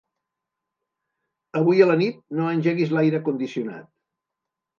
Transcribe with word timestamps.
Avui 1.59 1.83
a 1.83 1.89
la 1.89 1.97
nit 1.99 2.17
no 2.39 2.49
engeguis 2.55 2.95
l'aire 2.97 3.21
condicionat. 3.29 3.87